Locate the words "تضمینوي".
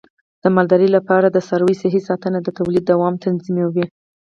3.23-3.85